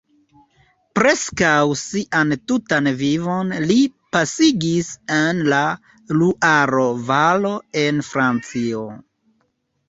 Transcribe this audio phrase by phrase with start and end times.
[0.99, 3.75] Preskaŭ sian tutan vivon li
[4.17, 4.89] pasigis
[5.19, 5.61] en la
[6.23, 7.53] Luaro-valo
[7.85, 8.83] en Francio.